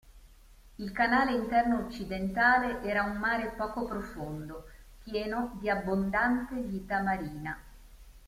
[0.79, 4.67] Il canale interno occidentale era un mare poco profondo,
[5.03, 7.55] pieno di abbondante vita marina.